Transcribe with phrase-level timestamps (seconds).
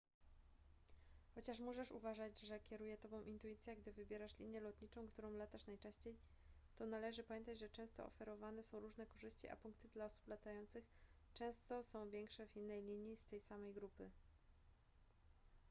[1.35, 6.17] chociaż możesz uważać że kieruje tobą intuicja gdy wybierasz linię lotniczą którą latasz najczęściej
[6.75, 10.83] to należy pamiętać że często oferowane są różne korzyści a punkty dla osób latających
[11.33, 14.09] często są większe w innej linii z tej samej grupy